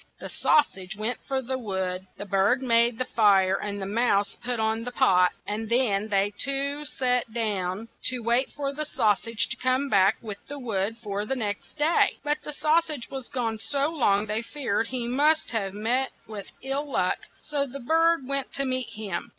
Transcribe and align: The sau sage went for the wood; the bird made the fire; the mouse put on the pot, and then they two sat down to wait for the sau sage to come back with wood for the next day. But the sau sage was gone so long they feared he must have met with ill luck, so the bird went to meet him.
The 0.19 0.29
sau 0.29 0.63
sage 0.63 0.97
went 0.97 1.19
for 1.27 1.43
the 1.43 1.59
wood; 1.59 2.07
the 2.17 2.25
bird 2.25 2.63
made 2.63 2.97
the 2.97 3.05
fire; 3.05 3.59
the 3.61 3.85
mouse 3.85 4.35
put 4.43 4.59
on 4.59 4.83
the 4.83 4.91
pot, 4.91 5.31
and 5.45 5.69
then 5.69 6.07
they 6.07 6.33
two 6.39 6.85
sat 6.85 7.31
down 7.31 7.87
to 8.05 8.23
wait 8.23 8.51
for 8.51 8.73
the 8.73 8.83
sau 8.83 9.13
sage 9.13 9.47
to 9.49 9.55
come 9.57 9.89
back 9.89 10.15
with 10.19 10.39
wood 10.49 10.97
for 11.03 11.23
the 11.23 11.35
next 11.35 11.77
day. 11.77 12.17
But 12.23 12.39
the 12.41 12.51
sau 12.51 12.79
sage 12.81 13.11
was 13.11 13.29
gone 13.29 13.59
so 13.59 13.89
long 13.89 14.25
they 14.25 14.41
feared 14.41 14.87
he 14.87 15.07
must 15.07 15.51
have 15.51 15.75
met 15.75 16.11
with 16.25 16.51
ill 16.63 16.89
luck, 16.89 17.19
so 17.43 17.67
the 17.67 17.79
bird 17.79 18.27
went 18.27 18.51
to 18.53 18.65
meet 18.65 18.89
him. 18.95 19.29